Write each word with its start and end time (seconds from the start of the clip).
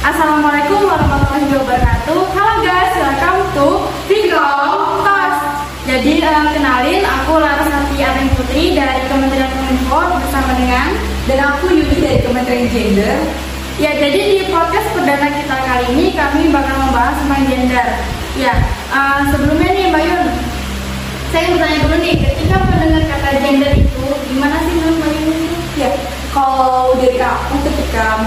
Assalamualaikum 0.00 0.88
warahmatullahi 0.88 1.60
wabarakatuh. 1.60 2.32
Halo 2.32 2.54
guys, 2.64 2.96
welcome 2.96 3.44
to 3.52 3.68
Tingkong 4.08 5.04
Tos. 5.04 5.36
Jadi 5.84 6.24
eh, 6.24 6.48
kenalin, 6.56 7.04
aku 7.04 7.36
Larasati 7.36 8.00
Arin 8.00 8.32
Putri 8.32 8.72
dari 8.72 9.04
Kementerian 9.12 9.52
Kominfo 9.52 10.00
bersama 10.16 10.56
dengan 10.56 10.96
Dan 11.28 11.44
aku 11.52 11.76
Yudi 11.76 12.00
dari 12.00 12.24
Kementerian 12.24 12.72
Gender. 12.72 13.28
Ya, 13.76 13.92
jadi 14.00 14.20
di 14.40 14.48
podcast 14.48 14.88
perdana 14.96 15.36
kita 15.36 15.56
kali 15.68 15.84
ini 15.92 16.16
kami 16.16 16.48
bakal 16.48 16.80
membahas 16.80 17.20
tentang 17.20 17.44
gender. 17.44 17.86
Ya, 18.40 18.56
eh, 18.96 19.20
sebelumnya 19.36 19.68
nih 19.68 19.84
Mbak 19.92 20.02
Yun, 20.08 20.26
saya 21.28 21.40
ingin 21.44 21.52
bertanya 21.60 21.78
dulu 21.84 21.96
nih, 22.00 22.14
ketika 22.24 22.56
mendengar 22.72 23.04
kata 23.04 23.30
gender 23.44 23.72
itu, 23.76 24.04
gimana 24.32 24.64
sih 24.64 24.72
menurut 24.80 24.96
Mbak 24.96 25.12
Yun? 25.12 25.38
Ya, 25.76 25.92
kalau 26.32 26.94
dari 26.96 27.18
aku 27.20 27.54
ketika 27.68 28.22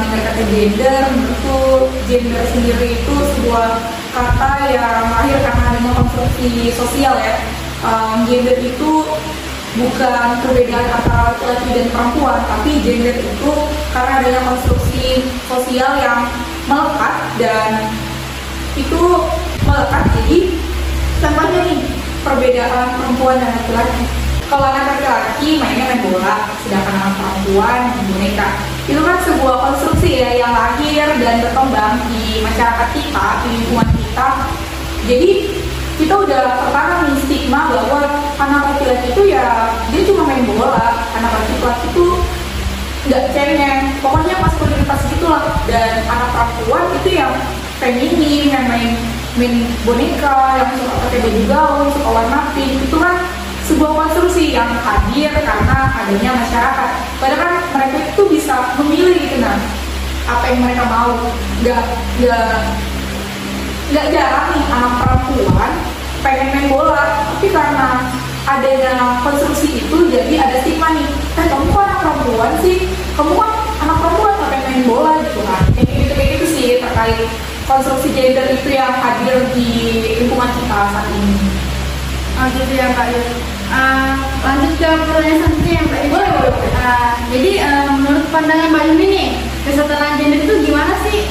gender, 0.53 1.01
menurutku 1.09 1.89
gender 2.05 2.43
sendiri 2.53 3.01
itu 3.01 3.15
sebuah 3.33 3.81
kata 4.13 4.69
yang 4.69 5.09
lahir 5.09 5.37
karena 5.41 5.63
adanya 5.73 5.91
konstruksi 5.97 6.69
sosial 6.77 7.17
ya. 7.17 7.41
Um, 7.83 8.23
gender 8.29 8.55
itu 8.61 8.91
bukan 9.73 10.27
perbedaan 10.45 10.87
antara 10.93 11.33
laki-laki 11.33 11.67
dan 11.73 11.87
perempuan, 11.89 12.39
tapi 12.45 12.71
gender 12.85 13.17
itu 13.17 13.51
karena 13.91 14.11
adanya 14.21 14.41
konstruksi 14.45 15.25
sosial 15.49 15.91
yang 15.97 16.29
melekat 16.69 17.15
dan 17.41 17.71
itu 18.77 19.01
melekat. 19.65 20.05
Jadi 20.21 20.39
contohnya 21.17 21.59
nih 21.65 21.79
perbedaan 22.21 22.87
perempuan 23.01 23.41
dan 23.41 23.51
laki-laki. 23.57 24.05
Kalau 24.47 24.69
anak 24.69 24.85
laki-laki 25.01 25.57
mainnya 25.57 25.89
main 25.89 26.01
bola 26.05 26.45
sedangkan 26.61 26.93
anak 26.93 27.13
perempuan 27.17 27.79
main 27.89 28.05
boneka 28.05 28.72
itu 28.83 28.99
kan 28.99 29.15
sebuah 29.23 29.55
konstruksi 29.63 30.19
ya 30.19 30.43
yang 30.43 30.51
lahir 30.51 31.07
dan 31.23 31.39
berkembang 31.39 32.03
di 32.11 32.43
masyarakat 32.43 32.89
kita 32.91 33.25
di 33.39 33.47
lingkungan 33.55 33.89
kita. 33.95 34.29
Jadi 35.07 35.31
kita 35.95 36.13
udah 36.19 36.43
tertanam 36.67 36.99
nih 37.07 37.17
stigma 37.23 37.71
bahwa 37.71 38.01
anak 38.35 38.61
laki-laki 38.75 39.15
itu 39.15 39.23
ya 39.31 39.71
dia 39.87 40.01
cuma 40.03 40.27
main 40.27 40.43
bola. 40.43 40.99
Anak 41.15 41.31
laki-laki 41.31 41.85
itu 41.95 42.05
nggak 43.07 43.23
cengeng. 43.31 43.81
Pokoknya 44.03 44.35
maskulinitas 44.43 45.01
gitulah. 45.15 45.43
Dan 45.63 46.03
anak 46.03 46.29
perempuan 46.35 46.91
itu 46.99 47.09
yang 47.15 47.31
feminim 47.79 48.51
yang 48.51 48.67
main 48.67 48.91
main 49.39 49.63
boneka 49.87 50.59
yang 50.59 50.69
suka 50.75 50.95
pakai 51.07 51.19
baju 51.23 51.41
gaun 51.47 51.87
suka 51.95 52.09
warna 52.11 52.39
pink. 52.51 52.83
Itu 52.83 52.99
kan 52.99 53.31
sebuah 53.63 53.91
konstruksi 53.95 54.51
yang 54.51 54.75
hadir 54.83 55.31
karena 55.31 55.77
adanya 56.03 56.35
masyarakat. 56.35 56.89
Padahal 57.23 57.39
kan 57.47 57.55
itu 58.23 58.39
bisa 58.39 58.79
memilih 58.79 59.19
gitu 59.19 59.43
nah 59.43 59.59
apa 60.23 60.47
yang 60.47 60.63
mereka 60.63 60.87
mau. 60.87 61.11
Nggak 61.59 61.83
nggak 62.23 62.47
nggak 63.91 64.05
jarang 64.15 64.47
nih 64.55 64.63
anak 64.71 64.93
perempuan 65.03 65.71
pengen 66.23 66.47
main 66.55 66.67
bola. 66.71 67.27
Tapi 67.35 67.51
karena 67.51 67.87
adanya 68.47 69.19
konstruksi 69.27 69.83
itu 69.83 70.07
jadi 70.07 70.33
ada 70.39 70.63
stigma 70.63 70.95
nih. 70.95 71.07
Eh 71.35 71.45
kamu 71.51 71.67
kok 71.67 71.83
anak 71.83 71.99
perempuan 71.99 72.51
sih? 72.63 72.87
Kamu 73.19 73.35
kan 73.35 73.51
anak 73.83 73.97
perempuan 73.99 74.31
nggak 74.39 74.49
pengen 74.55 74.67
main 74.71 74.83
bola 74.87 75.11
gitu 75.19 75.41
kan 75.43 75.63
kayak 75.75 75.91
gitu 75.91 76.13
kayak 76.15 76.29
gitu 76.39 76.45
sih 76.47 76.67
terkait 76.79 77.27
konstruksi 77.67 78.07
gender 78.15 78.47
itu 78.47 78.69
yang 78.71 78.95
hadir 78.95 79.43
di 79.51 79.67
lingkungan 80.23 80.47
kita 80.55 80.79
saat 80.87 81.07
ini 81.11 81.52
Oh 82.43 82.51
gitu 82.51 82.75
ya 82.75 82.91
Mbak 82.91 83.07
Yun. 83.07 83.27
Eh, 83.71 84.13
lanjut 84.43 84.71
ke 84.75 84.83
pertanyaan 84.83 85.37
selanjutnya 85.39 85.71
ya 85.79 85.83
Mbak. 85.87 86.01
Boleh, 86.11 86.29
boleh, 86.35 86.51
boleh. 86.51 86.71
Eh, 86.75 87.11
jadi 87.31 87.51
eh, 87.63 87.85
menurut 87.87 88.25
pandangan 88.35 88.67
Mbak 88.67 88.83
Yun 88.83 88.99
ini, 88.99 89.23
kesetaraan 89.63 90.19
gender 90.19 90.39
itu 90.43 90.53
gimana 90.67 90.93
sih? 91.07 91.23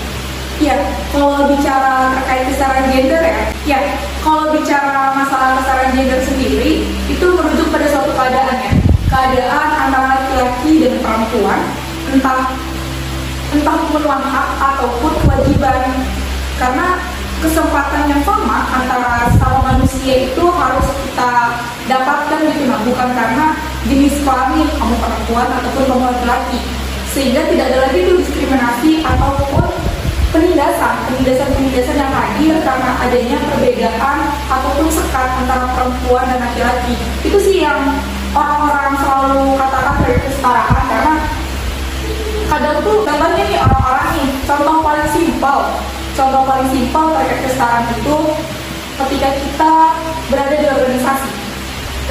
Ya, 0.65 0.81
kalau 1.13 1.53
bicara 1.53 2.17
terkait 2.17 2.49
kesetaraan 2.49 2.89
gender 2.97 3.21
ya, 3.21 3.37
ya 3.69 3.79
kalau 4.25 4.57
bicara 4.57 5.13
masalah 5.13 5.61
kesetaraan 5.61 5.93
gender 5.93 6.21
sendiri 6.25 6.89
itu 6.89 7.27
merujuk 7.29 7.69
pada 7.69 7.87
suatu 7.93 8.17
keadaan 8.17 8.57
ya, 8.65 8.73
keadaan 9.13 9.69
antara 9.85 10.17
laki-laki 10.17 10.73
dan 10.81 10.97
perempuan, 10.97 11.61
entah 12.09 12.57
entah 13.53 13.77
memenuhi 13.85 14.17
hak 14.33 14.49
ataupun 14.57 15.13
kewajiban, 15.21 15.93
karena 16.57 17.05
kesempatan 17.43 18.07
yang 18.07 18.23
sama 18.23 18.71
antara 18.71 19.27
sama 19.35 19.75
manusia 19.75 20.31
itu 20.31 20.45
harus 20.47 20.87
kita 21.03 21.59
dapatkan 21.91 22.41
gitu 22.55 22.71
nah 22.71 22.72
bukan 22.87 23.09
karena 23.15 23.47
jenis 23.87 24.15
kelamin 24.23 24.69
kamu 24.79 24.95
perempuan 24.99 25.49
ataupun 25.51 25.85
kamu 25.87 26.05
laki-laki 26.11 26.61
sehingga 27.13 27.45
tidak 27.51 27.65
ada 27.73 27.79
lagi 27.89 27.99
tuh 28.09 28.17
diskriminasi 28.19 28.91
ataupun 29.05 29.69
penindasan 30.33 30.95
penindasan-penindasan 31.13 31.97
yang 32.01 32.13
hadir 32.13 32.55
karena 32.65 32.91
adanya 33.05 33.37
perbedaan 33.53 34.19
ataupun 34.49 34.89
sekat 34.89 35.29
antara 35.45 35.69
perempuan 35.77 36.25
dan 36.25 36.41
laki-laki. 36.41 36.97
Itu 37.21 37.37
sih 37.37 37.61
yang 37.61 38.01
orang-orang 38.33 38.97
selalu 38.97 39.61
katakan 39.61 39.97
dari 40.01 40.19
kesetaraan 40.25 40.85
karena 40.89 41.15
kadang 42.49 42.77
tuh 42.81 42.97
contohnya 43.05 43.45
nih 43.45 43.59
orang-orang 43.61 44.07
nih 44.17 44.29
contoh 44.49 44.77
paling 44.81 45.09
simpel 45.13 45.59
contoh 46.13 46.43
paling 46.45 46.69
simpel 46.69 47.05
terkait 47.17 47.41
kesetaraan 47.49 47.85
itu 47.97 48.17
ketika 48.93 49.29
kita 49.41 49.73
berada 50.29 50.57
di 50.57 50.67
organisasi 50.69 51.42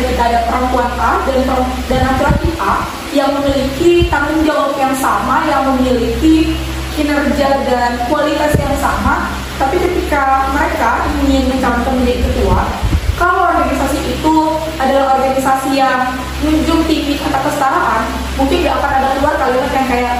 ketika 0.01 0.23
ada 0.33 0.39
perempuan 0.49 0.89
A 0.97 1.21
dan 1.29 1.45
dan 1.85 2.01
laki-laki 2.09 2.49
A 2.57 2.89
yang 3.13 3.29
memiliki 3.37 4.09
tanggung 4.09 4.41
jawab 4.41 4.73
yang 4.81 4.97
sama 4.97 5.45
yang 5.45 5.61
memiliki 5.69 6.57
kinerja 6.97 7.61
dan 7.69 8.01
kualitas 8.09 8.57
yang 8.57 8.73
sama 8.81 9.29
tapi 9.61 9.77
ketika 9.77 10.49
mereka 10.49 11.05
ingin 11.21 11.53
mencalonkan 11.53 11.93
menjadi 12.01 12.25
ketua 12.25 12.65
kalau 13.21 13.53
organisasi 13.53 14.17
itu 14.17 14.35
adalah 14.81 15.21
organisasi 15.21 15.77
yang 15.77 16.17
menjunjung 16.41 16.81
tinggi 16.89 17.21
kata 17.21 17.37
kesetaraan 17.45 18.01
mungkin 18.41 18.65
gak 18.65 18.75
akan 18.81 18.91
ada 18.97 19.07
keluar 19.13 19.35
kalimat 19.37 19.71
yang 19.77 19.87
kayak 19.87 20.15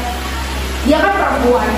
dia 0.86 0.98
kan 1.02 1.14
perempuan 1.18 1.70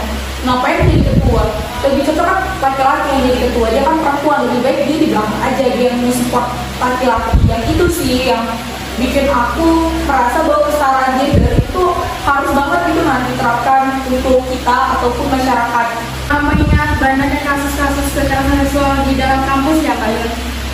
ngapain 0.44 0.88
jadi 0.88 1.04
ketua 1.08 1.44
lebih 1.84 2.02
cocok 2.08 2.26
kan 2.28 2.40
laki-laki 2.64 3.08
yang 3.12 3.24
jadi 3.28 3.40
ketua 3.48 3.66
dia 3.72 3.82
kan 3.84 3.96
perempuan 4.00 4.40
lebih 4.48 4.60
baik 4.64 4.80
dia 4.88 4.98
di 5.00 5.08
belakang 5.12 5.42
aja 5.44 5.66
dia 5.72 5.88
yang 5.92 6.00
support 6.12 6.48
laki-laki 6.80 7.36
yang 7.48 7.64
itu 7.68 7.86
sih 7.92 8.16
yang 8.32 8.44
bikin 9.00 9.26
aku 9.26 9.90
merasa 10.06 10.46
bahwa 10.46 10.70
kesetaraan 10.70 11.18
gender 11.18 11.54
itu 11.58 11.84
harus 12.24 12.52
banget 12.54 12.82
gitu 12.94 13.02
nanti 13.02 13.30
diterapkan 13.34 13.82
untuk 14.06 14.40
kita 14.54 14.78
ataupun 15.00 15.26
masyarakat 15.34 15.88
mengingat 16.44 16.90
banyaknya 16.98 17.40
kasus-kasus 17.46 18.08
kekerasan 18.18 18.58
seksual 18.66 19.06
di 19.06 19.14
dalam 19.18 19.42
kampus 19.46 19.78
ya 19.86 19.94
Yun. 19.94 20.32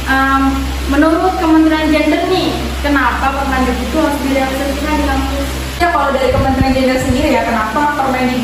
Em, 0.09 0.44
menurut 0.90 1.38
Kementerian 1.38 1.91
Gender 1.94 2.25
nih, 2.31 2.50
kenapa 2.81 3.29
Permendikbud 3.29 3.78
itu 3.85 3.97
harus 4.02 4.19
direalisasikan 4.25 4.96
di 4.97 5.06
kampus? 5.06 5.47
Ya 5.78 5.88
kalau 5.94 6.09
dari 6.16 6.29
Kementerian 6.34 6.74
Gender 6.74 6.97
sendiri 6.97 7.29
ya 7.38 7.41
kenapa 7.46 7.94
Permendikbud 8.00 8.39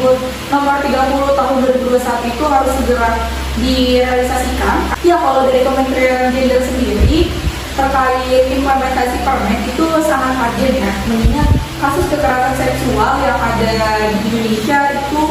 nomor 0.53 0.77
30 0.81 1.37
tahun 1.37 1.55
2021 1.63 2.31
itu 2.31 2.43
harus 2.45 2.73
segera 2.81 3.09
direalisasikan? 3.57 4.77
Ya 5.01 5.15
kalau 5.17 5.47
dari 5.49 5.61
Kementerian 5.65 6.29
Gender 6.33 6.61
sendiri 6.61 7.33
terkait 7.75 8.45
implementasi 8.55 9.17
Permen 9.27 9.59
itu 9.67 9.85
sangat 10.05 10.33
urgent 10.39 10.75
ya. 10.79 10.93
Mengingat 11.11 11.49
kasus 11.83 12.05
kekerasan 12.07 12.55
seksual 12.55 13.19
yang 13.19 13.39
ada 13.39 13.71
di 14.15 14.31
Indonesia 14.31 14.79
itu 14.95 15.23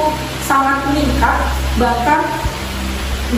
sangat 0.45 0.85
meningkat. 0.93 1.39
Bahkan 1.81 2.21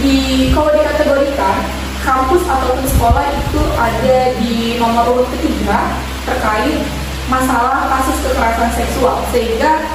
di 0.03 0.51
kalau 0.53 0.75
dikategorikan 0.75 1.57
kampus 2.03 2.43
ataupun 2.47 2.87
sekolah 2.87 3.25
itu 3.31 3.63
ada 3.79 4.19
di 4.39 4.79
nomor 4.79 5.05
urut 5.11 5.29
ketiga 5.39 5.99
terkait 6.27 6.83
masalah 7.31 7.87
kasus 7.91 8.19
kekerasan 8.27 8.71
seksual. 8.75 9.23
Sehingga 9.31 9.87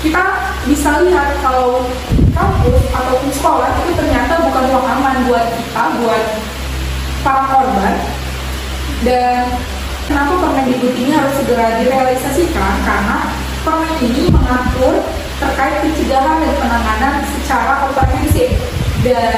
kita 0.00 0.24
bisa 0.64 1.04
lihat 1.04 1.36
kalau 1.44 1.84
kampus 2.32 2.80
ataupun 2.88 3.30
sekolah 3.36 3.68
itu 3.84 3.92
ternyata 4.00 4.40
bukan 4.48 4.64
ruang 4.72 4.88
aman 4.96 5.16
buat 5.28 5.46
kita 5.52 5.84
buat 6.00 6.24
para 7.20 7.44
korban. 7.52 7.94
Dan 9.04 9.48
kenapa 10.08 10.40
Permendikbud 10.40 10.92
ini 10.96 11.12
harus 11.12 11.36
segera 11.40 11.80
direalisasikan? 11.80 12.74
Karena 12.84 13.18
Permen 13.60 13.92
ini 14.00 14.32
mengatur 14.32 15.04
terkait 15.36 15.84
pencegahan 15.84 16.40
dan 16.40 16.52
penanganan 16.56 17.14
secara 17.28 17.84
komprehensif. 17.84 18.56
Dan 19.04 19.36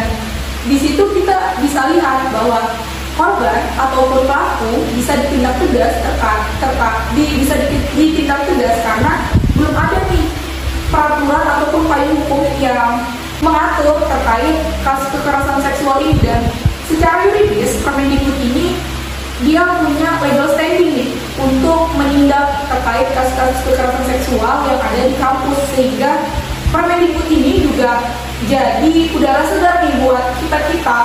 di 0.70 0.78
situ 0.78 1.02
kita 1.02 1.58
bisa 1.58 1.90
lihat 1.90 2.30
bahwa 2.30 2.70
korban 3.18 3.60
ataupun 3.74 4.30
pelaku 4.30 4.72
bisa 4.94 5.18
ditindak 5.18 5.58
tegas 5.58 5.94
terkait 6.06 6.42
terkait 6.62 7.02
di, 7.18 7.22
bisa 7.42 7.54
di- 7.66 7.86
ditindak 7.98 8.46
tegas 8.46 8.78
karena 8.86 9.12
peraturan 10.92 11.44
ataupun 11.56 11.88
payung 11.88 12.20
hukum 12.28 12.44
yang 12.60 13.00
mengatur 13.40 13.96
terkait 14.04 14.60
kasus 14.84 15.08
kekerasan 15.16 15.58
seksual 15.64 15.96
ini. 16.04 16.14
Dan 16.20 16.44
secara 16.86 17.26
yuridis 17.32 17.80
Permendikbud 17.80 18.36
ini 18.44 18.76
dia 19.42 19.64
punya 19.82 20.22
legal 20.22 20.54
standing 20.54 20.92
nih 20.94 21.10
untuk 21.40 21.90
menindak 21.98 22.62
terkait 22.70 23.08
kasus-kasus 23.16 23.58
kekerasan 23.66 24.06
seksual 24.06 24.68
yang 24.68 24.78
ada 24.78 25.02
di 25.08 25.16
kampus. 25.16 25.60
Sehingga 25.74 26.12
Permendikbud 26.70 27.26
ini 27.32 27.64
juga 27.64 28.04
jadi 28.46 28.92
udara 29.16 29.42
segar 29.48 29.82
nih 29.88 29.96
buat 30.04 30.36
kita-kita. 30.44 30.98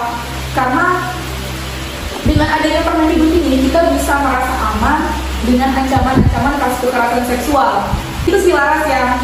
Karena 0.52 1.16
dengan 2.28 2.50
adanya 2.60 2.84
Permendikbud 2.84 3.32
ini 3.40 3.72
kita 3.72 3.88
bisa 3.96 4.14
merasa 4.20 4.54
aman 4.76 5.00
dengan 5.48 5.72
ancaman-ancaman 5.72 6.56
kasus 6.60 6.80
kekerasan 6.86 7.24
seksual. 7.24 7.88
Itu 8.28 8.38
sih 8.44 8.52
Laras 8.52 8.84
yang 8.92 9.16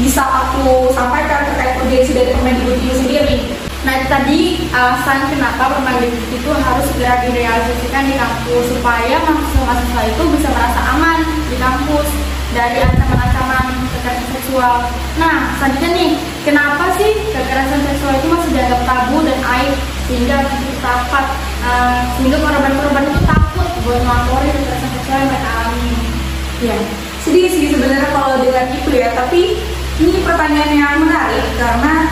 bisa 0.00 0.24
aku 0.24 0.88
sampaikan 0.96 1.44
terkait 1.52 1.76
urgensi 1.84 2.16
dari 2.16 2.32
Permendikbud 2.32 2.80
itu 2.80 2.96
sendiri. 2.96 3.36
Nah 3.82 3.98
tadi 4.08 4.70
alasan 4.72 5.28
kenapa 5.28 5.76
Permendikbud 5.76 6.32
itu 6.32 6.50
harus 6.50 6.84
segera 6.94 7.20
direalisasikan 7.26 8.08
di 8.08 8.14
kampus 8.16 8.64
supaya 8.72 9.16
mahasiswa-mahasiswa 9.20 10.02
itu 10.16 10.22
bisa 10.38 10.48
merasa 10.54 10.80
aman 10.96 11.18
di 11.50 11.56
kampus 11.60 12.08
dari 12.56 12.78
ancaman-ancaman 12.84 13.66
kekerasan 13.96 14.28
seksual. 14.32 14.74
Nah 15.20 15.56
selanjutnya 15.60 15.90
nih, 15.92 16.10
kenapa 16.44 16.84
sih 16.96 17.10
kekerasan 17.32 17.80
seksual 17.84 18.12
itu 18.16 18.26
masih 18.32 18.50
dianggap 18.56 18.80
tabu 18.88 19.16
dan 19.24 19.38
aib 19.60 19.74
sehingga 20.08 20.36
dapat 20.82 21.26
uh, 21.64 22.00
sehingga 22.18 22.38
korban-korban 22.42 23.06
itu 23.08 23.20
takut 23.24 23.68
buat 23.84 24.00
melapori 24.04 24.48
kekerasan 24.56 24.90
seksual 25.00 25.18
yang 25.20 25.28
mereka 25.28 25.50
alami. 25.52 25.90
Ya, 26.62 26.76
sedih 27.26 27.50
sih 27.50 27.74
sebenarnya 27.74 28.14
kalau 28.14 28.38
dengar 28.38 28.70
itu 28.70 28.90
ya, 28.94 29.10
tapi 29.18 29.58
ini 30.02 30.18
pertanyaan 30.26 30.72
yang 30.74 30.94
menarik 30.98 31.46
karena 31.54 32.10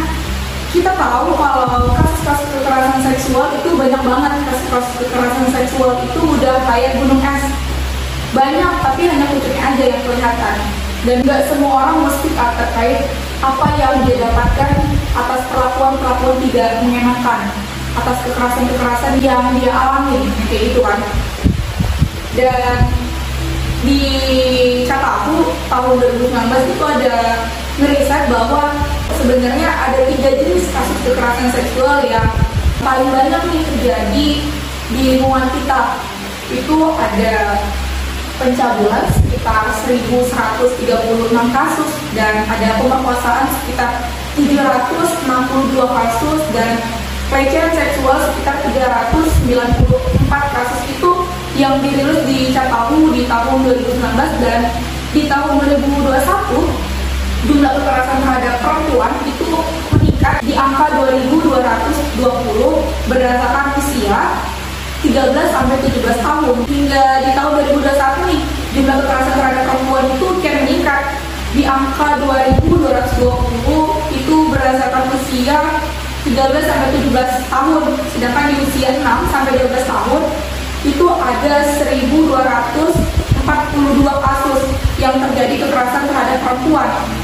kita 0.71 0.95
tahu 0.95 1.35
kalau 1.35 1.91
kasus-kasus 1.99 2.47
kekerasan 2.55 3.03
seksual 3.03 3.51
itu 3.59 3.75
banyak 3.75 3.99
banget. 3.99 4.33
Kasus-kasus 4.47 4.95
kekerasan 5.03 5.47
seksual 5.51 5.99
itu 6.07 6.21
udah 6.23 6.63
kayak 6.71 7.03
gunung 7.03 7.19
es. 7.19 7.45
Banyak 8.31 8.75
tapi 8.87 9.11
hanya 9.11 9.27
pucuknya 9.35 9.63
aja 9.75 9.85
yang 9.91 10.03
kelihatan. 10.07 10.57
Dan 11.03 11.17
nggak 11.27 11.51
semua 11.51 11.71
orang 11.83 12.07
mesti 12.07 12.29
terkait 12.39 13.11
apa 13.43 13.67
yang 13.75 14.05
dia 14.07 14.17
dapatkan 14.23 14.73
atas 15.11 15.41
perlakuan-perlakuan 15.51 16.37
tidak 16.47 16.71
mengenakan 16.87 17.41
atas 17.99 18.17
kekerasan-kekerasan 18.23 19.19
yang 19.19 19.43
dia 19.59 19.75
alami 19.75 20.31
kayak 20.47 20.71
itu 20.71 20.81
kan. 20.87 21.03
Dan 22.39 22.87
di 23.83 24.03
Catahu 24.87 25.51
tahun 25.67 25.95
2019 25.99 26.31
itu 26.79 26.85
ada 26.85 27.17
ngeriset 27.79 28.27
bahwa 28.33 28.75
sebenarnya 29.21 29.69
ada 29.71 30.01
tiga 30.11 30.31
jenis 30.35 30.67
kasus 30.73 30.99
kekerasan 31.07 31.51
seksual 31.55 32.03
yang 32.09 32.27
paling 32.81 33.11
banyak 33.13 33.43
nih 33.53 33.63
terjadi 33.77 34.29
di 34.91 35.01
lingkungan 35.15 35.47
kita. 35.55 36.01
Itu 36.51 36.99
ada 36.99 37.63
pencabulan 38.41 39.05
sekitar 39.13 39.69
1136 39.85 40.81
kasus 41.53 41.91
dan 42.17 42.43
ada 42.49 42.69
pemerkosaan 42.81 43.47
sekitar 43.61 44.09
762 44.35 45.77
kasus 45.77 46.41
dan 46.57 46.81
pelecehan 47.29 47.71
seksual 47.77 48.17
sekitar 48.33 48.57
394 48.65 50.57
kasus 50.57 50.81
itu 50.89 51.11
yang 51.61 51.79
dirilis 51.85 52.25
di 52.25 52.51
Catahu 52.51 53.13
di 53.13 53.29
tahun 53.29 53.69
2019 53.69 54.43
dan 54.43 54.61
di 55.13 55.29
tahun 55.29 55.61
2021 55.61 56.90
jumlah 57.49 57.73
kekerasan 57.73 58.21
terhadap 58.21 58.55
perempuan 58.61 59.13
itu 59.25 59.49
meningkat 59.97 60.45
di 60.45 60.53
angka 60.53 60.93
2220 60.93 62.21
berdasarkan 63.09 63.67
usia 63.81 64.21
13 65.01 65.33
sampai 65.49 65.81
17 65.81 66.21
tahun. 66.21 66.57
Hingga 66.69 67.05
di 67.25 67.31
tahun 67.33 67.53
2021 67.73 68.29
nih, 68.29 68.41
jumlah 68.77 68.97
kekerasan 69.01 69.33
terhadap 69.33 69.65
perempuan 69.73 70.05
itu 70.13 70.27
kian 70.45 70.57
meningkat 70.69 71.03
di 71.57 71.63
angka 71.65 72.21
2220 72.21 73.17
itu 74.13 74.37
berdasarkan 74.53 75.05
usia 75.17 75.59
13 76.29 76.37
sampai 76.69 76.89
17 76.93 77.49
tahun. 77.49 77.83
Sedangkan 78.13 78.53
di 78.53 78.57
usia 78.69 79.01
6 79.01 79.33
sampai 79.33 79.57
12 79.57 79.89
tahun 79.89 80.23
itu 80.85 81.07
ada 81.09 81.55
1242 81.81 82.97
kasus 84.05 84.61
yang 85.01 85.17
terjadi 85.17 85.65
kekerasan 85.65 86.05
terhadap 86.05 86.39
perempuan. 86.45 87.20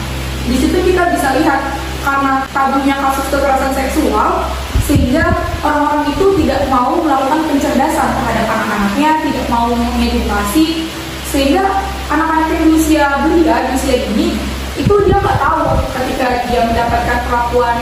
Di 0.47 0.57
situ 0.63 0.79
kita 0.79 1.03
bisa 1.11 1.35
lihat 1.43 1.61
karena 2.07 2.47
tabunya 2.55 2.95
kasus 3.03 3.27
kekerasan 3.35 3.75
seksual 3.75 4.47
sehingga 4.87 5.27
orang-orang 5.67 6.07
itu 6.15 6.27
tidak 6.39 6.71
mau 6.71 6.95
melakukan 7.03 7.43
pencerdasan 7.51 8.09
terhadap 8.15 8.47
anak-anaknya, 8.47 9.11
tidak 9.27 9.47
mau 9.51 9.75
mengedukasi 9.75 10.87
sehingga 11.27 11.67
anak-anak 12.07 12.55
yang 12.55 12.71
usia 12.71 13.07
belia, 13.27 13.57
di 13.67 13.71
usia 13.75 13.97
ini 14.07 14.39
itu 14.79 14.95
dia 15.03 15.19
nggak 15.19 15.41
tahu 15.43 15.67
ketika 15.99 16.47
dia 16.47 16.63
mendapatkan 16.63 17.19
perlakuan 17.27 17.77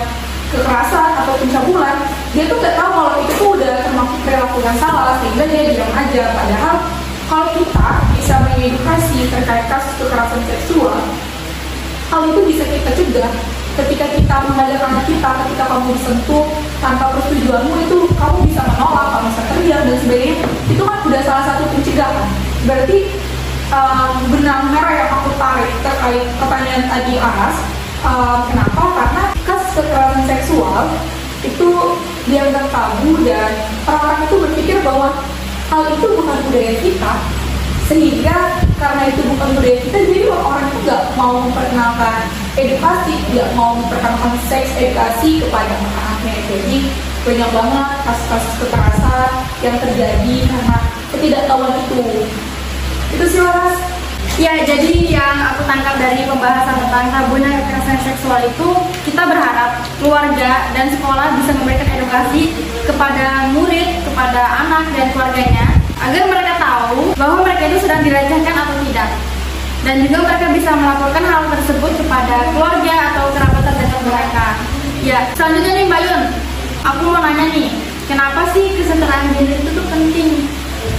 kekerasan 0.49 1.11
atau 1.20 1.37
pencabulan 1.37 1.96
dia 2.32 2.49
tuh 2.49 2.56
nggak 2.56 2.76
tahu 2.81 2.90
kalau 2.96 3.14
itu 3.20 3.32
tuh 3.37 3.50
udah 3.61 3.75
termasuk 3.84 4.19
perilaku 4.25 4.58
yang 4.64 4.78
salah 4.81 5.20
sehingga 5.20 5.44
dia 5.52 5.62
diam 5.76 5.90
aja. 5.93 6.25
Padahal 6.32 6.75
kalau 7.28 7.49
kita 7.61 7.88
bisa 8.16 8.34
mengedukasi 8.49 9.19
terkait 9.28 9.66
kasus 9.69 9.93
kekerasan 10.00 10.40
seksual 10.49 11.05
hal 12.14 12.31
itu 12.31 12.40
bisa 12.46 12.62
kita 12.62 12.90
cegah 12.94 13.32
ketika 13.75 14.06
kita 14.14 14.37
mengajak 14.46 14.78
anak 14.87 15.02
kita 15.02 15.31
ketika 15.43 15.64
kamu 15.66 15.99
disentuh 15.99 16.46
tanpa 16.78 17.11
persetujuanmu 17.11 17.75
itu 17.90 17.99
kamu 18.14 18.38
bisa 18.46 18.62
menolak 18.70 19.06
kamu 19.19 19.26
bisa 19.34 19.43
teriak 19.50 19.81
dan 19.82 19.96
sebagainya. 19.99 20.37
Itu 20.70 20.82
kan 20.87 20.99
udah 21.02 21.22
salah 21.26 21.44
satu 21.50 21.66
pencegahan. 21.75 22.28
Berarti 22.70 22.99
um, 23.75 24.12
benang 24.31 24.70
merah 24.70 24.94
yang 24.94 25.11
aku 25.11 25.31
tarik 25.34 25.75
terkait 25.82 26.22
pertanyaan 26.38 26.84
tadi 26.87 27.14
Aras 27.19 27.56
um, 28.06 28.38
kenapa? 28.46 28.82
Karena 28.94 29.25
kekerasan 29.75 30.22
seksual 30.31 30.87
itu 31.43 31.99
dianggap 32.31 32.70
tabu 32.70 33.19
dan 33.26 33.50
orang-orang 33.90 34.22
itu 34.22 34.34
berpikir 34.38 34.76
bahwa 34.87 35.19
hal 35.66 35.82
itu 35.90 36.06
bukan 36.14 36.38
budaya 36.46 36.72
kita 36.78 37.12
sehingga 37.90 38.63
karena 38.79 39.03
itu 39.11 39.21
bukan 39.31 39.49
budaya 39.55 39.79
kita 39.81 39.99
jadi 40.11 40.21
orang-orang 40.31 40.65
itu 40.67 40.79
nggak 40.87 41.03
mau 41.15 41.32
memperkenalkan 41.41 42.21
edukasi 42.55 43.15
nggak 43.31 43.50
mau 43.55 43.71
memperkenalkan 43.79 44.32
seks 44.47 44.71
edukasi 44.79 45.43
kepada 45.47 45.73
anak-anaknya. 45.75 46.35
Jadi 46.50 46.79
banyak 47.25 47.50
banget 47.56 47.97
kasus-kasus 48.05 48.55
kekerasan 48.61 49.32
yang 49.65 49.76
terjadi 49.81 50.35
karena 50.44 50.76
ketidaktahuan 51.15 51.75
itu. 51.88 52.03
Itu 53.17 53.25
sih 53.31 53.41
Laras. 53.41 53.79
Ya, 54.35 54.67
jadi 54.67 55.15
yang 55.15 55.55
aku 55.55 55.62
tangkap 55.62 55.94
dari 55.94 56.26
pembahasan 56.26 56.75
tentang 56.75 57.06
tabunya 57.15 57.55
kekerasan 57.55 58.03
seksual 58.03 58.43
itu, 58.43 58.69
kita 59.06 59.31
berharap 59.31 59.79
keluarga 60.03 60.75
dan 60.75 60.91
sekolah 60.91 61.38
bisa 61.38 61.55
memberikan 61.55 61.87
edukasi 62.03 62.50
kepada 62.83 63.54
murid, 63.54 64.02
kepada 64.02 64.43
anak 64.66 64.90
dan 64.99 65.07
keluarganya 65.14 65.74
agar 66.04 66.23
mereka 66.28 66.52
tahu 66.61 67.16
bahwa 67.16 67.37
mereka 67.40 67.62
itu 67.73 67.78
sedang 67.80 68.04
dilecehkan 68.04 68.54
atau 68.54 68.76
tidak. 68.84 69.08
Dan 69.84 70.04
juga 70.04 70.18
mereka 70.25 70.46
bisa 70.52 70.70
melaporkan 70.76 71.25
hal 71.28 71.42
tersebut 71.52 71.92
kepada 72.00 72.37
keluarga 72.52 72.94
atau 73.12 73.25
kerabat 73.37 73.62
terdekat 73.68 74.00
mereka. 74.04 74.46
Ya, 75.04 75.18
selanjutnya 75.37 75.73
nih 75.76 75.84
Mbak 75.88 76.00
Yun, 76.08 76.23
aku 76.80 77.00
mau 77.12 77.20
nanya 77.20 77.52
nih, 77.52 77.68
kenapa 78.08 78.49
sih 78.56 78.73
kesetaraan 78.80 79.37
gender 79.37 79.61
itu 79.61 79.70
tuh 79.76 79.87
penting 79.92 80.49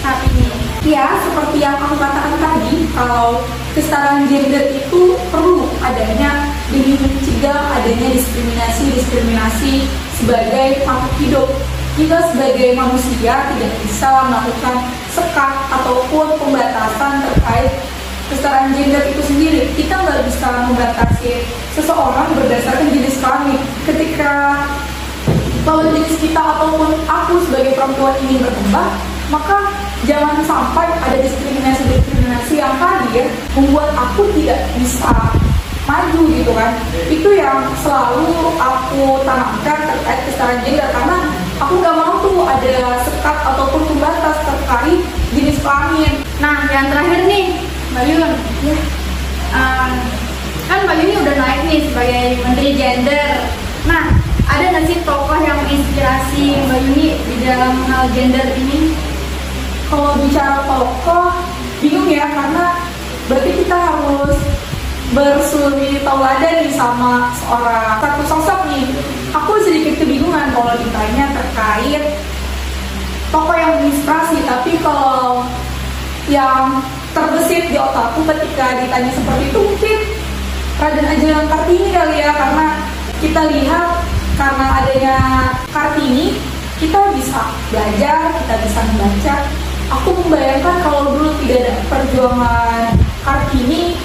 saat 0.06 0.22
ini? 0.30 0.50
Ya, 0.86 1.18
seperti 1.26 1.66
yang 1.66 1.82
aku 1.82 1.98
katakan 1.98 2.38
tadi, 2.38 2.86
kalau 2.94 3.42
kesetaraan 3.74 4.30
gender 4.30 4.70
itu 4.70 5.18
perlu 5.34 5.66
adanya 5.82 6.54
demi 6.70 6.94
mencegah 7.02 7.74
adanya 7.74 8.08
diskriminasi-diskriminasi 8.14 9.90
sebagai 10.14 10.86
makhluk 10.86 11.16
hidup 11.18 11.50
kita 11.96 12.20
sebagai 12.28 12.76
manusia 12.76 13.56
tidak 13.56 13.72
bisa 13.80 14.10
melakukan 14.28 14.76
sekat 15.16 15.52
ataupun 15.72 16.36
pembatasan 16.36 17.24
terkait 17.32 17.72
kesetaraan 18.28 18.76
gender 18.76 19.04
itu 19.08 19.22
sendiri. 19.24 19.62
Kita 19.80 19.96
nggak 20.04 20.28
bisa 20.28 20.50
membatasi 20.68 21.32
seseorang 21.72 22.36
berdasarkan 22.36 22.92
jenis 22.92 23.16
kelamin. 23.24 23.62
Ketika 23.88 24.34
lawan 25.64 25.96
jenis 25.96 26.20
kita 26.20 26.42
ataupun 26.42 26.92
aku 27.08 27.34
sebagai 27.48 27.74
perempuan 27.80 28.16
ingin 28.28 28.44
berkembang, 28.44 28.92
maka 29.32 29.74
jangan 30.06 30.38
sampai 30.46 30.86
ada 31.02 31.18
diskriminasi-diskriminasi 31.24 32.62
yang 32.62 32.76
hadir 32.78 33.26
membuat 33.58 33.90
aku 33.96 34.30
tidak 34.38 34.62
bisa 34.78 35.10
maju 35.86 36.22
gitu 36.34 36.52
kan. 36.54 36.72
Itu 37.08 37.30
yang 37.34 37.72
selalu 37.82 38.54
aku 38.58 39.22
tanamkan 39.26 39.80
terkait 39.86 40.20
kesetaraan 40.30 40.60
gender 40.66 40.90
karena 40.92 41.18
aku 41.60 41.74
nggak 41.80 41.96
mau 41.96 42.20
tuh 42.20 42.44
ada 42.44 43.00
sekat 43.08 43.38
ataupun 43.54 43.82
pembatas 43.88 44.38
terkait 44.44 45.02
jenis 45.32 45.58
kelamin. 45.64 46.14
Nah, 46.44 46.68
yang 46.68 46.92
terakhir 46.92 47.22
nih, 47.28 47.46
Mbak 47.96 48.04
Yun. 48.12 48.32
Ya. 48.68 48.78
Um, 49.56 49.92
kan 50.68 50.80
Mbak 50.84 50.96
Yun 51.00 51.06
ini 51.08 51.16
udah 51.24 51.36
naik 51.40 51.62
nih 51.68 51.80
sebagai 51.88 52.26
Menteri 52.44 52.70
Gender. 52.76 53.30
Nah, 53.88 54.04
ada 54.52 54.64
nggak 54.72 54.86
sih 54.88 54.98
tokoh 55.08 55.40
yang 55.40 55.58
menginspirasi 55.64 56.44
Mbak 56.68 56.80
Yuni 56.90 57.08
di 57.24 57.36
dalam 57.44 57.74
hal 57.88 58.04
gender 58.12 58.48
ini? 58.60 58.92
Kalau 59.88 60.18
bicara 60.18 60.66
tokoh, 60.66 61.30
bingung 61.80 62.10
ya 62.10 62.26
karena 62.34 62.84
berarti 63.30 63.52
kita 63.64 63.78
harus 63.78 64.38
bersuri 65.14 66.02
tauladan 66.02 66.66
nih 66.66 66.74
sama 66.74 67.30
seorang 67.38 68.02
satu 68.02 68.24
sosok 68.26 68.60
nih. 68.72 68.88
Aku 69.36 69.60
sedikit 69.62 70.02
kebingungan 70.02 70.56
kalau 70.56 70.74
ditanya 70.80 71.30
terkait 71.36 72.04
tokoh 73.30 73.54
yang 73.54 73.76
menginspirasi, 73.78 74.40
tapi 74.48 74.80
kalau 74.80 75.44
yang 76.32 76.82
terbesit 77.14 77.70
di 77.70 77.78
otakku 77.78 78.26
ketika 78.26 78.82
ditanya 78.82 79.12
seperti 79.14 79.44
itu 79.54 79.60
mungkin 79.62 79.98
Raden 80.76 81.08
Ajeng 81.08 81.48
Kartini 81.48 81.90
kali 81.94 82.16
ya 82.20 82.32
karena 82.36 82.68
kita 83.24 83.42
lihat 83.48 83.88
karena 84.36 84.66
adanya 84.84 85.18
Kartini 85.72 86.36
kita 86.76 87.00
bisa 87.16 87.56
belajar, 87.72 88.36
kita 88.44 88.56
bisa 88.68 88.80
membaca. 88.92 89.36
Aku 89.86 90.10
membayangkan 90.18 90.76
kalau 90.84 91.14
dulu 91.14 91.30
tidak 91.46 91.64
ada 91.64 91.74
perjuangan 91.88 92.84
Kartini, 93.24 93.96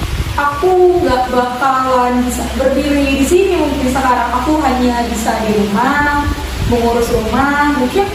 aku 0.41 1.01
nggak 1.05 1.29
bakalan 1.29 2.25
bisa 2.25 2.45
berdiri 2.57 3.21
di 3.21 3.27
sini 3.27 3.55
mungkin 3.61 3.89
sekarang. 3.93 4.31
Aku 4.41 4.57
hanya 4.65 5.05
bisa 5.09 5.37
di 5.45 5.53
rumah 5.61 6.25
mengurus 6.73 7.09
rumah. 7.13 7.77
Mungkin 7.77 8.07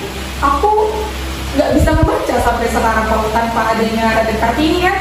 aku 0.42 0.90
nggak 1.56 1.72
bisa 1.78 1.90
membaca 1.96 2.36
sampai 2.42 2.68
sekarang 2.74 3.06
kalau 3.08 3.28
tanpa 3.32 3.62
adanya 3.76 4.06
Raden 4.22 4.38
Kartini 4.42 4.80
ya. 4.90 4.94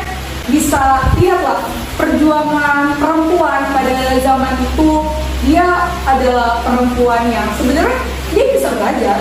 Bisa 0.45 1.01
lihatlah 1.17 1.65
perjuangan 1.97 3.01
perempuan 3.01 3.61
pada 3.73 3.97
zaman 4.21 4.55
itu. 4.61 4.91
Dia 5.45 5.89
adalah 6.09 6.61
perempuan 6.65 7.29
yang 7.29 7.49
sebenarnya 7.57 8.01
dia 8.33 8.45
bisa 8.53 8.69
belajar. 8.77 9.19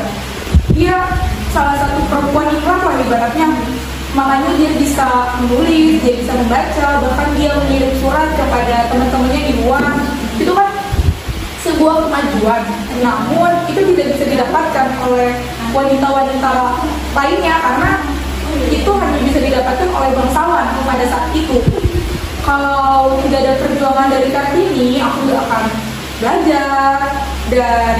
Dia 0.76 0.96
salah 1.52 1.76
satu 1.80 2.00
perempuan 2.10 2.48
iklan 2.52 2.80
lah 2.82 2.96
ibaratnya 2.98 3.48
makanya 4.13 4.53
dia 4.62 4.72
bisa 4.77 5.34
menulis 5.41 5.98
dia 6.05 6.13
bisa 6.22 6.32
membaca 6.38 6.88
bahkan 7.01 7.29
dia 7.34 7.50
mengirim 7.58 7.91
surat 7.98 8.29
kepada 8.38 8.89
teman-temannya 8.93 9.41
di 9.50 9.53
luar. 9.65 9.86
Itu 10.38 10.53
kan 10.53 10.70
sebuah 11.65 11.96
kemajuan. 12.08 12.62
Namun 13.01 13.51
itu 13.70 13.82
tidak 13.93 14.08
bisa 14.17 14.25
didapatkan 14.29 14.88
oleh 15.10 15.32
wanita-wanita 15.74 16.53
lainnya 17.17 17.55
karena 17.58 17.91
itu 18.70 18.91
hanya 18.93 19.20
bisa 19.25 19.39
didapatkan 19.41 19.89
oleh 19.89 20.10
bangsawan 20.13 20.65
pada 20.86 21.05
saat 21.10 21.29
itu. 21.34 21.58
Kalau 22.43 23.17
tidak 23.24 23.39
ada 23.39 23.53
perjuangan 23.63 24.08
dari 24.12 24.29
Kartini 24.29 25.00
aku 25.00 25.32
gak 25.32 25.41
akan 25.48 25.63
belajar 26.20 26.98
dan 27.48 27.96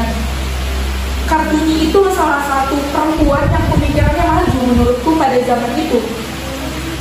Kartini 1.34 1.90
itu 1.90 1.98
salah 2.14 2.46
satu 2.46 2.78
perempuan 2.94 3.42
yang 3.50 3.66
pemikirannya 3.74 4.22
maju 4.22 4.58
menurutku 4.70 5.18
pada 5.18 5.34
zaman 5.42 5.74
itu. 5.82 5.98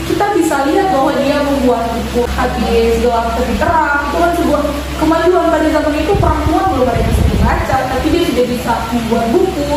Kita 0.08 0.32
bisa 0.32 0.64
lihat 0.72 0.88
bahwa 0.88 1.12
dia 1.20 1.36
membuat 1.44 1.92
buku 1.92 2.24
habis 2.32 2.96
gelap 3.04 3.36
terbit 3.36 3.60
terang. 3.60 4.08
Itu 4.08 4.16
kan 4.24 4.32
sebuah 4.40 4.62
kemajuan 5.04 5.52
pada 5.52 5.68
zaman 5.68 5.92
itu 6.00 6.16
perempuan 6.16 6.64
belum 6.72 6.88
ada 6.88 6.96
yang 7.04 7.12
bisa 7.12 7.24
dibaca 7.28 7.76
tapi 7.92 8.06
dia 8.08 8.22
sudah 8.32 8.46
bisa 8.48 8.72
membuat 8.96 9.26
buku. 9.36 9.68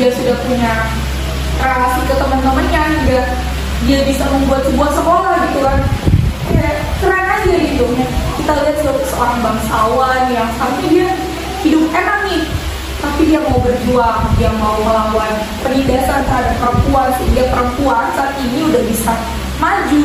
Dia 0.00 0.08
sudah 0.08 0.36
punya 0.40 0.72
relasi 1.60 2.00
ke 2.08 2.14
teman-temannya 2.16 2.82
hingga 2.96 3.20
dia 3.84 4.00
bisa 4.08 4.24
membuat 4.32 4.64
sebuah 4.72 4.90
sekolah 4.96 5.36
gitu 5.52 5.60
kan. 5.60 5.78
Keren 7.04 7.26
aja 7.28 7.52
gitu. 7.60 7.84
Kita 8.40 8.52
lihat 8.56 8.76
seorang 9.04 9.44
bangsawan 9.44 10.32
yang 10.32 10.48
sampai 10.56 10.88
dia 10.88 11.12
hidup 11.60 11.84
enak 11.92 12.24
nih 12.24 12.40
tapi 13.00 13.28
dia 13.28 13.40
mau 13.40 13.60
berjuang 13.60 14.22
dia 14.36 14.50
mau 14.56 14.76
melawan 14.80 15.32
penindasan 15.64 16.24
terhadap 16.24 16.54
perempuan 16.60 17.08
sehingga 17.20 17.44
perempuan 17.52 18.04
saat 18.16 18.32
ini 18.40 18.58
udah 18.68 18.82
bisa 18.88 19.12
maju. 19.60 20.02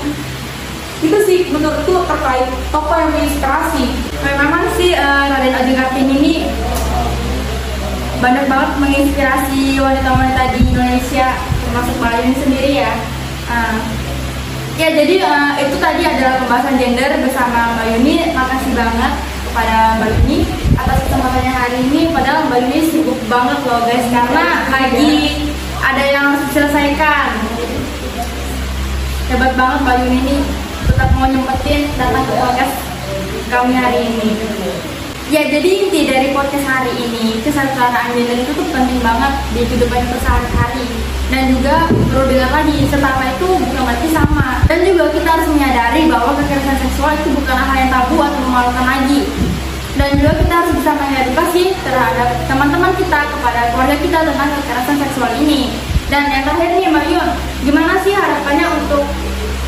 Itu 1.01 1.17
sih 1.25 1.49
menurutku 1.49 2.05
terkait 2.05 2.45
tokoh 2.69 2.93
yang 2.93 3.09
menginspirasi. 3.09 3.85
Memang 4.21 4.69
sih 4.77 4.93
uh, 4.93 5.33
Raden 5.33 5.53
Ajeng 5.57 5.77
Kartini 5.77 6.13
ini 6.21 6.33
banyak 8.21 8.45
banget 8.45 8.71
menginspirasi 8.77 9.81
wanita-wanita 9.81 10.53
di 10.53 10.59
Indonesia 10.61 11.41
termasuk 11.65 11.97
Ayuni 12.05 12.35
sendiri 12.37 12.71
ya. 12.85 12.93
Uh, 13.49 13.81
ya 14.77 14.93
jadi 14.93 15.25
uh, 15.25 15.51
itu 15.57 15.75
tadi 15.81 16.05
adalah 16.05 16.37
pembahasan 16.45 16.77
gender 16.77 17.11
bersama 17.25 17.73
Mbak 17.73 17.85
Yuni. 17.97 18.15
Makasih 18.37 18.71
banget 18.77 19.13
kepada 19.51 19.99
Mbak 19.99 20.09
Yuni 20.15 20.47
atas 20.79 20.97
kesempatannya 21.03 21.51
hari 21.51 21.77
ini. 21.91 22.01
Padahal 22.15 22.47
Mbak 22.47 22.59
Yuni 22.63 22.79
sibuk 22.87 23.19
banget 23.27 23.59
loh 23.67 23.83
guys 23.83 24.07
karena 24.07 24.45
lagi 24.71 25.11
ada 25.83 26.03
yang 26.07 26.23
harus 26.31 26.41
diselesaikan 26.47 27.27
hebat 29.27 29.51
banget 29.59 29.79
Mbak 29.83 29.95
Yuni 30.07 30.17
ini 30.23 30.35
tetap 30.87 31.11
mau 31.19 31.27
nyempetin 31.27 31.91
datang 31.99 32.23
ke 32.23 32.33
podcast 32.39 32.75
kami 33.51 33.75
hari 33.75 33.99
ini 34.07 34.39
Ya 35.31 35.47
jadi 35.47 35.87
inti 35.87 36.11
dari 36.11 36.35
podcast 36.35 36.67
hari 36.67 36.91
ini 36.91 37.39
kesetaraan 37.39 38.11
gender 38.11 38.35
itu 38.35 38.51
tuh 38.51 38.67
penting 38.67 38.99
banget 38.99 39.31
di 39.55 39.63
kehidupan 39.63 40.03
sehari-hari. 40.19 40.91
Dan 41.31 41.55
juga 41.55 41.87
perlu 41.87 42.27
dengar 42.27 42.51
lagi 42.51 42.83
setara 42.91 43.31
itu 43.31 43.47
bukan 43.47 43.79
berarti 43.79 44.11
sama. 44.11 44.59
Dan 44.67 44.83
juga 44.83 45.07
kita 45.07 45.31
harus 45.31 45.47
menyadari 45.55 46.11
bahwa 46.11 46.35
kekerasan 46.35 46.83
seksual 46.83 47.15
itu 47.15 47.31
bukan 47.31 47.55
hal 47.55 47.75
yang 47.79 47.87
tabu 47.87 48.19
atau 48.19 48.43
memalukan 48.43 48.83
lagi. 48.83 49.23
Dan 49.95 50.19
juga 50.19 50.35
kita 50.35 50.51
harus 50.51 50.71
bisa 50.75 50.91
mengedukasi 50.99 51.63
terhadap 51.79 52.29
teman-teman 52.51 52.91
kita 52.99 53.19
kepada 53.31 53.61
keluarga 53.71 53.95
kita 54.03 54.19
tentang 54.27 54.49
kekerasan 54.51 54.97
seksual 54.99 55.31
ini. 55.39 55.79
Dan 56.11 56.27
yang 56.27 56.43
terakhir 56.43 56.75
nih 56.75 56.91
Mbak 56.91 57.05
Yun 57.07 57.27
gimana 57.63 58.03
sih 58.03 58.11
harapannya 58.11 58.67
untuk 58.83 59.07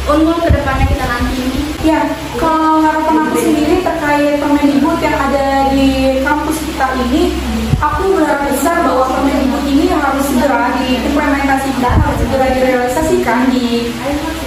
unggul 0.09 0.37
ke 0.43 0.49
depannya 0.51 0.85
kita 0.87 1.05
nanti 1.07 1.35
ini 1.39 1.63
Ya, 1.83 1.99
kalau 2.39 2.79
harapan 2.79 3.27
aku 3.27 3.43
sendiri 3.43 3.83
terkait 3.83 4.39
Permendikbud 4.39 5.03
yang 5.03 5.19
ada 5.19 5.67
di 5.75 6.15
kampus 6.23 6.63
kita 6.63 6.95
ini, 6.95 7.35
aku 7.75 8.15
berharap 8.15 8.47
besar 8.47 8.87
bahwa 8.87 9.11
Permendikbud 9.11 9.67
ini 9.67 9.91
harus 9.91 10.23
segera 10.31 10.71
diimplementasikan, 10.79 11.99
harus 11.99 12.19
segera 12.23 12.55
direalisasikan 12.55 13.51
di 13.51 13.91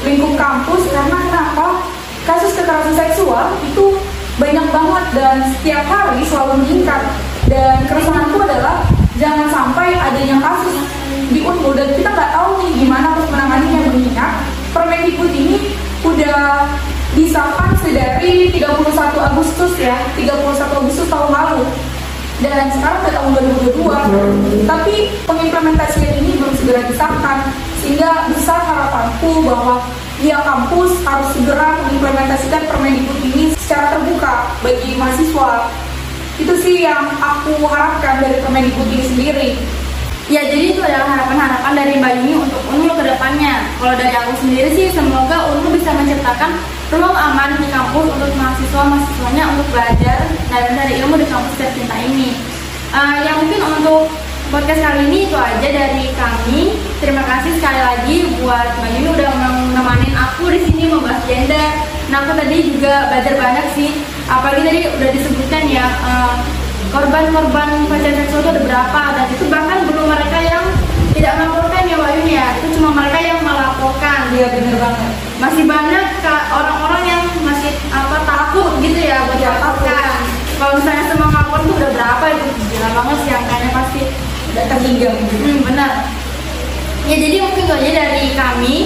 lingkup 0.00 0.32
kampus 0.40 0.80
karena 0.88 1.28
kenapa? 1.28 1.84
Kasus 2.25 2.56
kekerasan 2.56 2.96
seksual 2.96 3.52
itu 3.68 4.00
banyak 4.40 4.66
banget 4.72 5.04
dan 5.12 5.36
setiap 5.60 5.84
hari 5.92 6.25
selalu 6.25 6.64
meningkat. 6.64 7.04
Dan 7.52 7.84
keresahanku 7.84 8.40
adalah 8.48 8.80
jangan 9.20 9.52
sampai 9.52 9.92
adanya 9.92 10.40
kasus 10.40 10.88
di 11.28 11.44
Unmul 11.44 11.76
dan 11.76 11.92
kita 11.92 12.08
nggak 12.16 12.32
tahu 12.32 12.64
nih 12.64 12.70
gimana 12.80 13.12
harus 13.12 13.28
menanganinya 13.28 13.80
mengingat 13.92 14.32
Permendikbud 14.76 15.33
ini 15.33 15.73
udah 16.04 16.68
disahkan 17.16 17.73
sedari 17.80 18.52
31 18.52 18.92
Agustus 19.16 19.73
ya 19.80 19.97
31 20.21 20.37
Agustus 20.52 21.09
tahun 21.09 21.33
lalu. 21.33 21.64
Dan 22.45 22.68
sekarang 22.68 23.00
sudah 23.00 23.14
tahun 23.16 23.30
2022 23.73 24.68
tapi 24.68 25.09
pengimplementasian 25.25 26.21
ini 26.21 26.37
belum 26.37 26.52
segera 26.61 26.85
disahkan 26.85 27.49
sehingga 27.80 28.28
besar 28.28 28.61
harapanku 28.61 29.40
bahwa 29.49 29.80
pihak 30.21 30.45
kampus 30.45 31.00
harus 31.09 31.28
segera 31.33 31.80
mengimplementasikan 31.88 32.68
Permendikbud 32.68 33.21
ini 33.33 33.56
secara 33.56 33.97
terbuka 33.97 34.52
bagi 34.61 35.00
mahasiswa. 35.00 35.73
Itu 36.37 36.52
sih 36.61 36.85
yang 36.85 37.16
aku 37.16 37.64
harapkan 37.64 38.21
dari 38.21 38.45
Permendikbud 38.45 38.92
ini 38.92 39.04
sendiri 39.09 39.50
Ya 40.26 40.42
jadi 40.42 40.75
itu 40.75 40.83
adalah 40.83 41.06
harapan-harapan 41.06 41.73
dari 41.78 42.02
Mbak 42.02 42.12
Yuni 42.18 42.35
untuk 42.35 42.59
UNMUL 42.75 42.99
ke 42.99 43.14
depannya. 43.14 43.62
Kalau 43.78 43.95
dari 43.95 44.11
aku 44.11 44.35
sendiri 44.42 44.75
sih 44.75 44.90
semoga 44.90 45.54
UNMUL 45.54 45.78
bisa 45.78 45.95
menciptakan 45.95 46.59
ruang 46.90 47.14
aman 47.14 47.54
di 47.62 47.71
kampus 47.71 48.11
untuk 48.11 48.35
mahasiswa-mahasiswanya 48.35 49.54
untuk 49.54 49.71
belajar 49.71 50.26
dan 50.50 50.62
mencari 50.66 50.99
ilmu 50.99 51.14
di 51.14 51.26
kampus 51.30 51.54
tercinta 51.54 51.95
ini. 52.02 52.35
Uh, 52.90 53.23
ya 53.23 53.38
mungkin 53.38 53.71
untuk 53.71 54.11
podcast 54.50 54.83
kali 54.83 55.06
ini 55.06 55.30
itu 55.30 55.37
aja 55.38 55.68
dari 55.71 56.11
kami. 56.18 56.75
Terima 56.99 57.23
kasih 57.23 57.62
sekali 57.62 57.78
lagi 57.87 58.16
buat 58.42 58.83
Mbak 58.83 58.90
Yuni 58.99 59.09
udah 59.14 59.30
menemani 59.30 60.11
aku 60.11 60.50
di 60.50 60.66
sini 60.66 60.90
membahas 60.90 61.23
gender. 61.30 61.87
Nah 62.11 62.26
aku 62.26 62.35
tadi 62.35 62.66
juga 62.66 63.14
belajar 63.14 63.35
banyak 63.38 63.66
sih. 63.78 64.02
Apalagi 64.26 64.66
tadi 64.66 64.80
udah 64.90 65.09
disebutkan 65.14 65.62
ya. 65.71 65.87
Uh, 66.02 66.55
korban-korban 66.94 67.68
pelecehan 67.90 68.16
seksual 68.24 68.40
itu 68.42 68.50
ada 68.54 68.62
berapa? 68.62 69.00
Dan 69.16 69.26
itu 69.32 69.44
bahkan 69.50 69.78
belum 69.86 70.06
mereka 70.06 70.38
yang 70.42 70.64
tidak 71.16 71.32
melaporkan 71.40 71.82
ya 71.88 71.96
Mbak 71.96 72.12
Yuni 72.20 72.32
ya. 72.36 72.48
Itu 72.60 72.66
cuma 72.78 72.90
mereka 72.92 73.18
yang 73.22 73.40
melaporkan. 73.40 74.20
Iya 74.36 74.46
bener 74.52 74.76
banget. 74.76 75.12
Masih 75.40 75.64
banyak 75.64 76.06
orang-orang 76.52 77.02
yang 77.08 77.22
masih 77.42 77.72
apa 77.92 78.16
takut 78.24 78.78
gitu 78.84 79.00
ya 79.00 79.24
buat 79.26 79.38
Ya, 79.40 79.50
melaporkan. 79.56 80.10
Kalau 80.56 80.72
misalnya 80.80 81.04
semua 81.12 81.28
melaporkan 81.28 81.64
itu 81.68 81.72
udah 81.76 81.90
berapa 81.92 82.24
itu? 82.32 82.46
Gila 82.72 82.88
banget 82.96 83.16
sih 83.24 83.32
angkanya 83.32 83.70
pasti 83.72 84.00
udah 84.54 84.64
terhingga 84.72 85.10
hmm, 85.12 85.58
benar. 85.64 85.92
Ya 87.06 87.16
jadi 87.22 87.36
mungkin 87.44 87.62
itu 87.64 87.74
aja 87.74 87.90
dari 87.92 88.24
kami. 88.34 88.76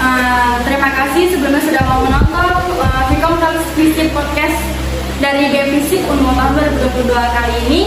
Uh, 0.00 0.56
terima 0.64 0.88
kasih 0.96 1.28
sebelumnya 1.28 1.60
sudah 1.60 1.82
mau 1.84 2.00
menonton. 2.00 2.52
Uh, 2.80 3.02
Vicom 3.12 3.36
Talks 3.36 3.68
Podcast 4.16 4.79
dari 5.20 5.52
BEM 5.52 5.68
Fisik 5.84 6.02
Unmul 6.08 6.32
tahun 6.32 6.80
2022 6.80 7.12
kali 7.12 7.52
ini. 7.68 7.80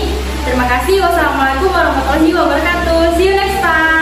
Terima 0.46 0.70
kasih. 0.70 1.02
Wassalamualaikum 1.02 1.70
warahmatullahi 1.74 2.30
wabarakatuh. 2.30 3.18
See 3.18 3.28
you 3.28 3.36
next 3.36 3.58
time. 3.60 3.93